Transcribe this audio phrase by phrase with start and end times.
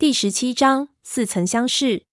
[0.00, 2.04] 第十七章似曾相识。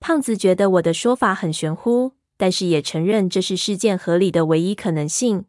[0.00, 5.44] 胖子觉得我的说法很玄乎，但是也承认这是事件合理的唯一可能性。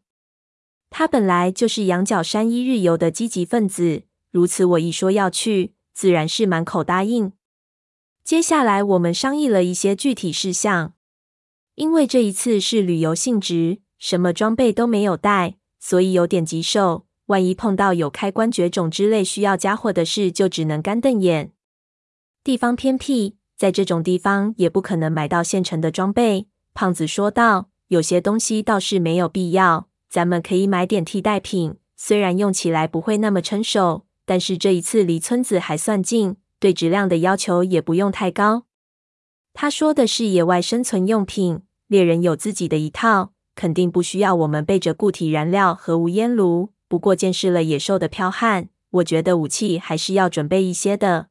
[0.88, 7.32] 他本来就是羊角山一日游的积极分子，如此我一说要去，自然是满口答应。
[8.22, 10.94] 接下来我们商议了一些具体事项，
[11.74, 17.07] 因为这一次是旅游性质，什么装备都没有带，所以有点棘手。
[17.28, 21.52] 万一碰到有开关绝种之类需要家伙的事，就只能干瞪眼。
[22.42, 26.48] 地方偏僻，在这种地方也不可能买到现成的装备。
[26.72, 31.76] 胖子说道：“有些东西倒是没有必要，咱们可以买点替代品。
[31.96, 38.64] 虽然用起来不会那么称手，但是这一次离村子还算近，对质量的要求也不用太高。”
[39.52, 46.70] 他说的是野外生存用品，猎人有自己的一套，肯定不需要我们备着固体燃料和无烟炉。
[46.88, 51.28] 不过见识了野兽的剽悍，我觉得武器还是要准备一些的。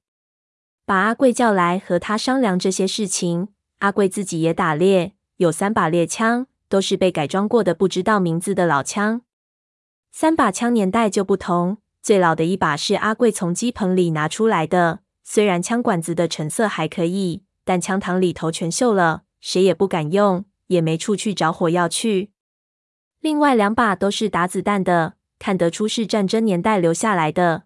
[0.86, 3.50] 把阿贵叫来和他商量这些事情。
[3.80, 9.22] 阿贵自己也打猎，有三把猎枪，都是被改装过的不知道名字的老枪。
[10.12, 22.32] 三把枪年代就不同，最老的一把是阿贵从鸡棚里拿出来的，虽然枪管子的成色还可以，但枪膛里头全锈了，谁也不敢用，也没处去找火药去。
[23.20, 25.17] 另外两把都是打子弹的。
[25.40, 27.64] 看得出是战争年代留下来的。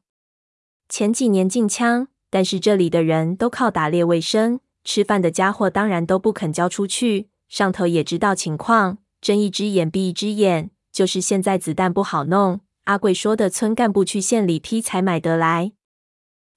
[0.90, 7.30] 前几年禁枪，但是这里的人都靠打猎为生，吃饭的家伙当然都不肯交出去。
[7.48, 10.72] 上头也知道情况，睁一只眼闭一只眼。
[10.92, 15.72] 就是现在子弹不好弄，阿贵说的村干部去县里批才买得来。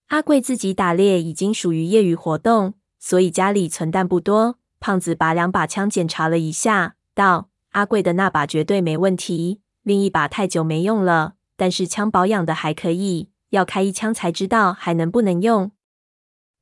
[0.08, 4.58] 阿贵自己打猎已经属于业余活动，所以家里存弹不多。
[4.80, 15.70] 胖子把两把枪检查了一下，道：“阿贵的那把绝对没问题。”另一把太久没用了，但是枪保养的还可以，要开一枪才知道还能不能用。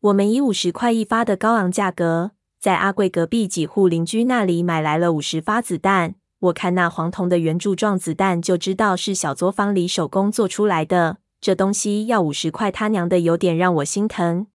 [0.01, 6.17] 我们以五十块一发的高昂价格，在阿贵隔壁几户邻居那里买来了五十发子弹。
[6.41, 11.19] 我看那黄铜的圆柱状子弹，就知道是小作坊里手工做出来的。
[11.41, 14.49] 这东西要五十块，他娘的有点让我心疼。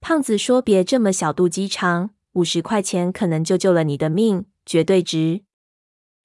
[0.00, 5.42] 胖子说：“别这么小肚鸡肠，五十块钱可能就救了你的命，绝对值。”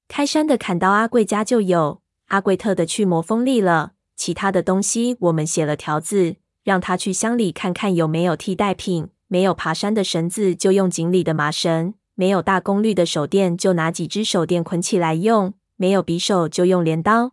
[0.08, 2.02] 开山的砍刀，阿贵家就有。
[2.28, 9.10] 阿贵特的去磨锋利了，其他的东西我们写了条子，让他去乡里看看有没有替代品。
[9.28, 17.32] 没有爬山的绳子，就用井里的麻绳；没有大功率的手电，就拿几只手电捆起来用；没有匕首，就用镰刀。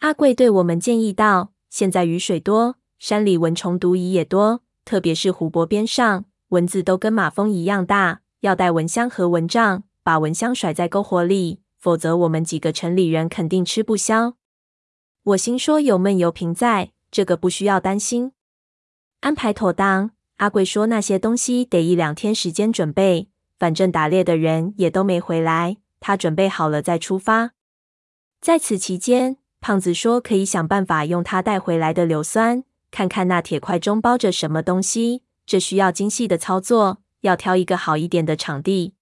[0.00, 14.34] 阿贵对我们建议道：“现在雨水多，山里蚊虫毒蚁也多，特别是湖泊边上，蚊子都跟马蜂一样大，要带蚊香和蚊帐，把蚊香甩在篝火里。”否则，我们几个城里人肯定吃不消。
[15.22, 18.32] 我心说有闷油瓶在，这个不需要担心，
[19.20, 20.10] 安排妥当。
[20.36, 27.52] 阿贵说那些东西得一两天时间准备，反正打猎的人也都没回来，他准备好了再出发。
[28.40, 35.22] 在此期间，胖子说可以想办法用他带回来的硫酸，看看那铁块中包着什么东西。
[35.44, 38.94] 这需要精细的操作，要挑一个好一点的场地。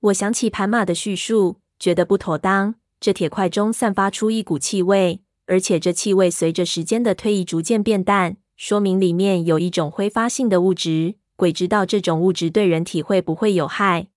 [0.00, 1.59] 我想起盘马的叙述。
[1.80, 11.16] 觉得不妥当，这铁块中散发出一股气味，而且这气味随着时间的推移逐渐变淡，说明里面有一种挥发性的物质。
[11.36, 14.08] 鬼知道这种物质对人体会不会有害。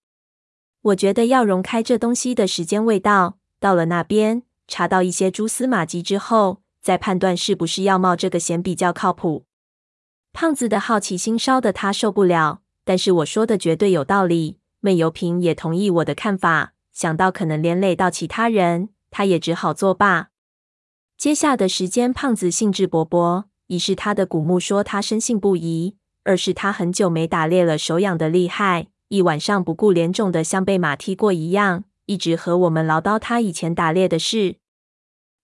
[0.82, 9.46] 我觉得要溶开这东西的时间未到，到了那边查到一些蛛丝马迹之后，再判断是不是要冒这个险比较靠谱。
[10.34, 14.58] 胖子的好奇心烧得他受不了，但是我说的绝对有道理。
[14.82, 16.73] 闷油瓶也同意我的看法。
[16.94, 20.30] 想到可能连累到其他人，他也只好作罢。
[21.18, 34.58] 接下的时间，胖子兴致勃勃，一是他的古墓说他深信不疑，二是他很久没打猎了，手痒的厉害，一晚上不顾脸肿的像被马踢过一样，一直和我们唠叨他以前打猎的事。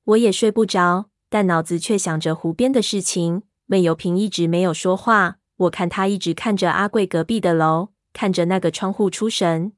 [0.06, 3.44] 我也睡不着，但脑子却想着湖边的事情。
[3.68, 9.74] 闷油瓶一直没有说话，我看他一直看着阿贵隔壁的楼，看着那个窗户出神。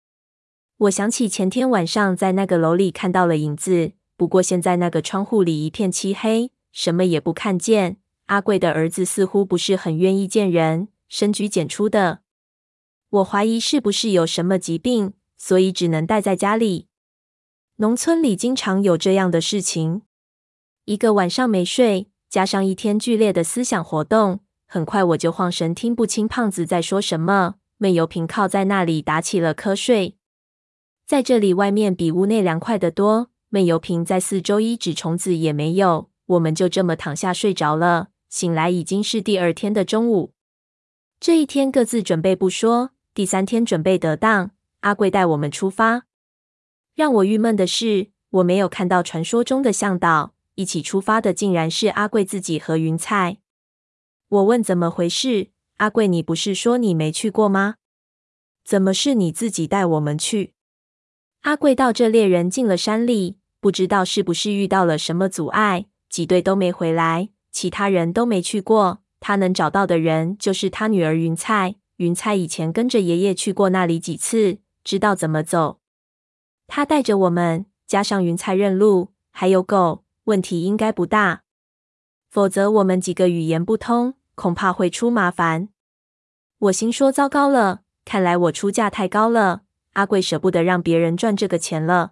[0.82, 7.98] 我想起前天晚上在那个楼里看到了影子，不过现在那个窗户里一片漆黑，什么也不看见。
[8.26, 12.22] 阿贵的儿子似乎不是很愿意见人，深居简出的。
[13.10, 16.88] 我怀疑是不是有什么疾病，所以只能待在家里。
[17.76, 20.02] 农村里经常有这样的事情，
[20.86, 27.58] 一个晚上没睡，加上一天剧烈的思想活动，很快我就晃神，听不清胖子在说什么。
[27.78, 30.18] 闷油瓶靠在那里打起了瞌睡。
[31.12, 33.32] 在这里，外面比屋内凉快得多。
[33.50, 36.10] 闷油瓶在四周，一只虫子也没有。
[36.26, 38.12] 我们就这么躺下睡着了。
[38.30, 40.32] 醒来已经是第二天的中午。
[41.20, 46.04] 这一天各自准备不说，第三天准备得当，阿贵带我们出发。
[46.96, 53.40] 让我郁闷的是，我没有看到传说中的向导，一起出发的竟然是阿贵自己和云菜。
[54.30, 55.50] 我问怎么回事，
[55.80, 57.76] 阿贵，你不是说你没去过吗？
[58.64, 60.54] 怎么是你自己带我们去？
[61.42, 69.02] 阿贵道：这猎人进了山里，不知道是不是遇到了什么阻碍，几队都没回来，其他人都没去过。
[69.20, 71.76] 他能找到的人就是他女儿云菜。
[71.98, 75.80] 云菜以前跟着爷爷去过那里几次，知道怎么走。
[76.68, 81.42] 他带着我们，加上云菜认路，还有狗，问题应该不大。
[82.30, 84.16] 否则我们几个语言不通。
[84.34, 85.70] 恐怕会出麻烦。
[86.58, 89.64] 我心说：糟糕了，看来我出价太高了。
[89.94, 92.12] 阿贵舍不得让别人赚这个钱了。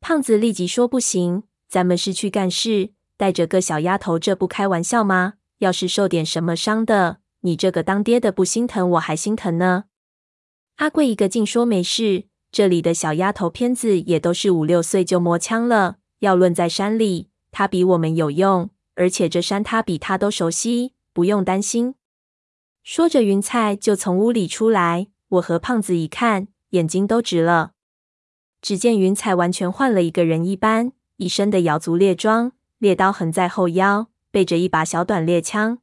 [0.00, 5.34] 胖子立即说：不行，咱们是去干事，带着个小丫头，这不开玩笑吗？
[5.58, 9.84] 要是受点什么伤的，你这个当爹的不心疼，我还心疼呢。
[10.76, 15.98] 阿贵一个劲说没事，这里的小丫头片子也都是五六岁就磨枪了。
[16.20, 20.94] 要论在山里，她比我们有用，而且这山她比她都熟悉。
[21.12, 21.96] 不用担心。
[22.82, 25.08] 说着，云菜就从屋里出来。
[25.28, 27.72] 我和胖子一看，眼睛都直了。
[28.60, 35.78] 只见云彩完全换了一个人一般，一身的瑶族猎装，猎刀横在后腰，背着一把小短猎枪。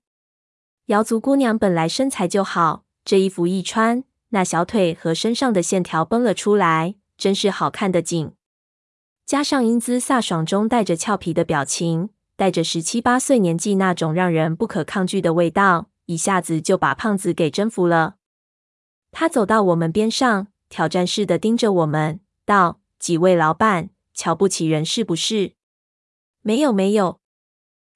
[0.88, 8.32] 瑶族姑娘本来身材就好，这衣服一穿，那小腿和身上的线条崩了出来，真是好看的紧。
[9.26, 12.10] 加上英姿飒爽中带着俏皮的表情。
[12.38, 18.18] 带着十七八岁年纪那种让人不可抗拒的味道，一下子就把胖子给征服了。
[19.12, 25.54] 他走到我们边上，挑战似的盯着我们，道：“几位老板，瞧不起人是不是
[26.42, 27.20] ？”“没有，没有，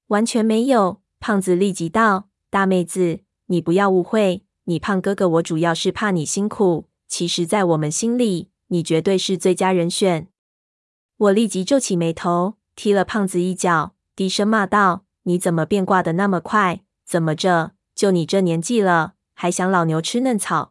[0.08, 6.88] 完全没有。”胖子立即道：“大妹子，你不要误会，你胖哥哥，我主要是怕你辛苦。
[7.08, 10.28] 其实，在我们心里，你绝对是最佳人选。”
[11.18, 13.94] 我立即皱起眉头，踢了胖子一脚。
[14.16, 16.84] 低声骂道：“你怎么变卦的那么快？
[17.06, 17.74] 怎么着？
[17.94, 20.71] 就你这年纪了，还想老牛吃嫩草？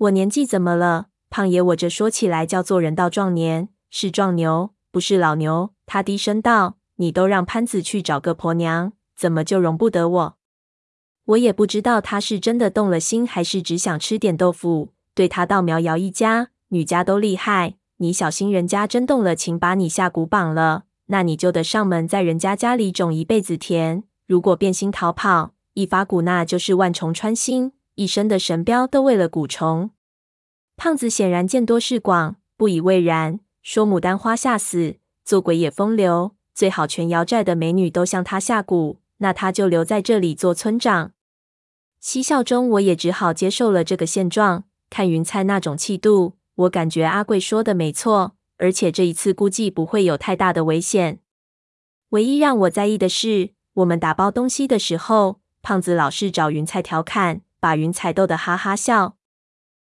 [0.00, 1.08] 我年纪怎么了？
[1.28, 10.36] 胖爷，我这说起来叫做人到壮年，是壮牛，不是老牛。”他低声道：“你都让潘子去找个婆娘，怎么就容不得我？”
[11.26, 14.94] 我也不知道他是真的动了心，还是只想吃点豆腐。
[15.14, 24.02] 对他道：“苗瑶一家，女家都厉害，你小心人家真动了情，把你下蛊绑了。”那你就得上门，在人家家里种一辈子田。
[24.26, 29.90] 如果变心逃跑，一发蛊那就是万虫穿心，一身的神膘都为了蛊虫。
[30.76, 36.34] 胖子显然见多识广，不以为然，说：“牡丹花下死，做鬼也风流。
[36.54, 41.12] 最好全瑶寨的美女都向他下蛊，那他就留在这里做村长。”
[42.00, 44.64] 嬉笑中，我也只好接受了这个现状。
[44.88, 48.36] 看云菜那种气度，我感觉阿贵说的没错。
[48.56, 51.20] 而且这一次估计不会有太大的危险。
[52.10, 59.16] 唯一让我在意的是，我们打包东西的时候，胖子老是找云菜调侃，把云彩逗得哈哈笑。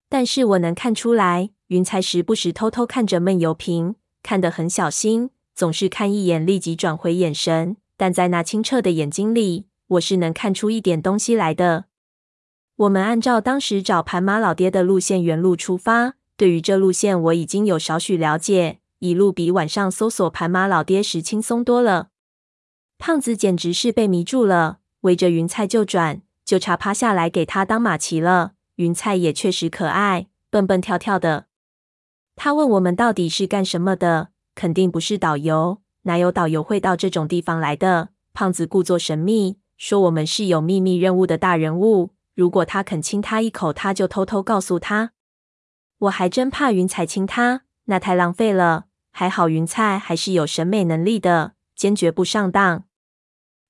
[0.07, 7.77] 但是我能看出来，云彩时不时偷偷看着闷油瓶，看得很小心，总是看一眼立即转回眼神。
[7.97, 11.85] 但在那清澈的眼睛里，我是能看出一点东西来的。
[12.75, 16.15] 我们按照当时找盘马老爹的路线原路出发。
[16.37, 22.09] 对于这路线，我已经有少许了解，一路比晚上搜索盘马老爹时轻松多了。
[22.97, 28.53] 胖子简直是被迷住了，围着云菜就转，就差趴下来给他当马骑了。
[28.75, 31.47] 云彩也确实可爱，蹦蹦跳跳的。
[32.35, 38.09] 他问我们到底是干什么的，肯定不是导游，哪有导游会到这种地方来的？
[38.33, 45.11] 胖子故作神秘，说我们是有秘密任务的大人物，如果他肯亲他一口，他就偷偷告诉他。
[45.99, 48.87] 我还真怕云彩亲他，那太浪费了。
[49.11, 52.83] 还好云彩还是有审美能力的，坚决不上当。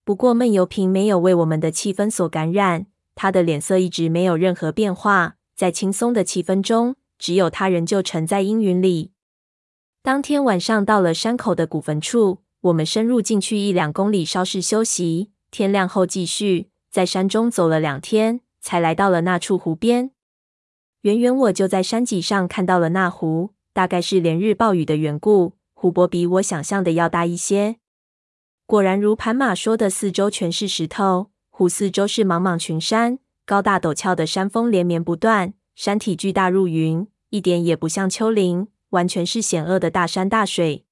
[0.05, 2.85] 不过闷油瓶没有为我们的气氛所感染，
[3.15, 9.11] 他的脸色一直没有任何变化，在轻松的气氛中，只有他仍旧沉在阴云里。
[10.03, 20.11] 当天晚上到了山口的古坟处，我们深入进去一两公里稍事休息，天亮后继续在山中走了两天，才来到了那处湖边。
[21.01, 27.77] 远远我就在山脊上看到了那湖，大概是连日暴雨的缘故，湖泊比我想象的要大一些。
[28.67, 40.83] 果然如盘马说的，四周全是石头，湖四周是茫茫群山，高大陡峭的山峰连绵不断，山体巨大入云，一点也不像丘陵，完全是险恶的大山大水。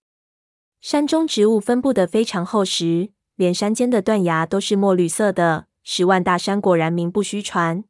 [0.82, 5.66] 山中植物分布得非常厚实，连山间的断崖都是墨绿色的。
[5.82, 7.84] 十万大山果然名不虚传。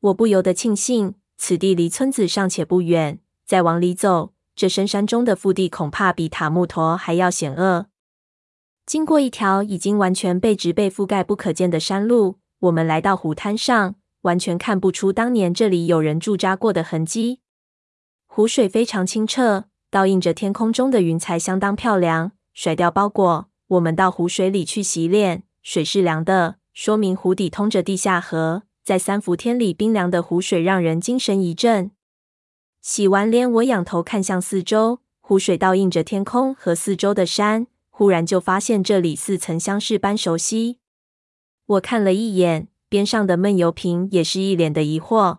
[0.00, 3.20] 我不由得庆幸，此地离村子尚且不远。
[3.46, 7.86] 再往里走，这深山中的腹地恐怕比塔木陀还要险恶。
[8.88, 17.40] 经过一条已经完全被植被覆盖、不可见的山路，我们来到湖滩上，完全看不出当年这里有人驻扎过的痕迹。
[18.26, 22.32] 湖水非常清澈，倒映着天空中的云彩，相当漂亮。
[22.54, 28.62] 甩掉包裹，我们到湖水里去洗脸，水是凉的，说明湖底通着地下河。
[28.82, 31.90] 在三伏天里，冰凉的湖水让人精神一振。
[32.80, 37.66] 洗完脸，我仰头看向四周，湖水倒映着天空和四周的山，
[37.98, 40.78] 忽然就发现这里似曾相识般熟悉。
[41.66, 45.38] 我看了一眼边上的闷油瓶，也是一脸的疑惑。